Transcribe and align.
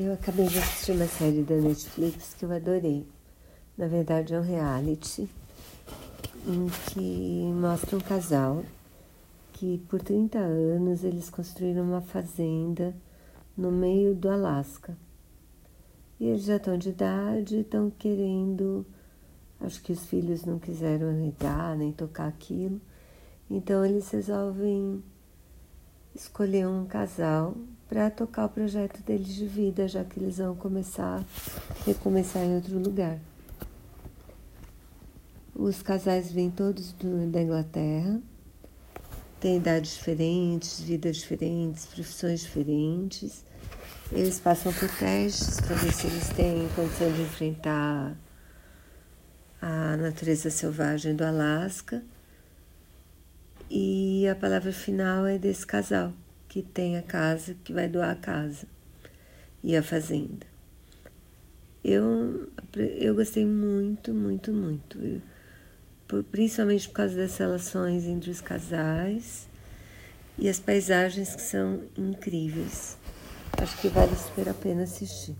Eu 0.00 0.12
acabei 0.12 0.46
de 0.46 0.56
assistir 0.60 0.92
uma 0.92 1.08
série 1.08 1.42
da 1.42 1.56
Netflix 1.56 2.32
que 2.32 2.44
eu 2.44 2.52
adorei. 2.52 3.04
Na 3.76 3.88
verdade, 3.88 4.32
é 4.32 4.38
um 4.38 4.44
reality 4.44 5.28
em 6.46 6.68
que 6.68 7.52
mostra 7.60 7.96
um 7.96 8.00
casal 8.00 8.64
que 9.54 9.78
por 9.88 10.00
30 10.00 10.38
anos 10.38 11.02
eles 11.02 11.28
construíram 11.28 11.82
uma 11.82 12.00
fazenda 12.00 12.94
no 13.56 13.72
meio 13.72 14.14
do 14.14 14.28
Alasca. 14.28 14.96
E 16.20 16.26
eles 16.26 16.44
já 16.44 16.58
estão 16.58 16.78
de 16.78 16.90
idade, 16.90 17.58
estão 17.58 17.90
querendo. 17.90 18.86
Acho 19.58 19.82
que 19.82 19.90
os 19.90 20.06
filhos 20.06 20.44
não 20.44 20.60
quiseram 20.60 21.08
arregar 21.08 21.76
nem 21.76 21.90
tocar 21.90 22.28
aquilo. 22.28 22.80
Então 23.50 23.84
eles 23.84 24.08
resolvem 24.12 25.02
escolher 26.14 26.68
um 26.68 26.86
casal 26.86 27.56
para 27.88 28.10
tocar 28.10 28.44
o 28.44 28.48
projeto 28.50 29.02
deles 29.02 29.34
de 29.34 29.46
vida, 29.46 29.88
já 29.88 30.04
que 30.04 30.20
eles 30.20 30.36
vão 30.36 30.54
começar, 30.54 31.24
recomeçar 31.86 32.44
em 32.44 32.54
outro 32.54 32.78
lugar. 32.78 33.18
Os 35.54 35.82
casais 35.82 36.30
vêm 36.30 36.50
todos 36.50 36.92
do, 36.92 37.26
da 37.30 37.40
Inglaterra, 37.40 38.20
têm 39.40 39.56
idades 39.56 39.94
diferentes, 39.94 40.80
vidas 40.80 41.16
diferentes, 41.16 41.86
profissões 41.86 42.40
diferentes. 42.42 43.42
Eles 44.12 44.38
passam 44.38 44.72
por 44.72 44.88
testes 44.88 45.60
para 45.60 45.74
ver 45.76 45.92
se 45.92 46.06
eles 46.06 46.28
têm 46.28 46.68
condição 46.76 47.10
de 47.10 47.22
enfrentar 47.22 48.16
a 49.60 49.96
natureza 49.96 50.50
selvagem 50.50 51.16
do 51.16 51.24
Alasca. 51.24 52.02
E 53.70 54.28
a 54.28 54.34
palavra 54.34 54.72
final 54.72 55.26
é 55.26 55.38
desse 55.38 55.66
casal 55.66 56.12
que 56.48 56.62
tem 56.62 56.96
a 56.96 57.02
casa, 57.02 57.54
que 57.62 57.72
vai 57.72 57.88
doar 57.88 58.10
a 58.10 58.16
casa 58.16 58.66
e 59.62 59.76
a 59.76 59.82
fazenda. 59.82 60.46
Eu, 61.84 62.50
eu 62.76 63.14
gostei 63.14 63.44
muito, 63.44 64.12
muito, 64.12 64.52
muito. 64.52 64.98
Eu, 64.98 65.22
por, 66.06 66.24
principalmente 66.24 66.88
por 66.88 66.94
causa 66.94 67.16
das 67.16 67.36
relações 67.36 68.04
entre 68.04 68.30
os 68.30 68.40
casais 68.40 69.46
e 70.38 70.48
as 70.48 70.58
paisagens 70.58 71.34
que 71.34 71.42
são 71.42 71.82
incríveis. 71.96 72.96
Acho 73.60 73.76
que 73.80 73.88
vale 73.88 74.14
super 74.16 74.48
a 74.48 74.54
pena 74.54 74.84
assistir. 74.84 75.36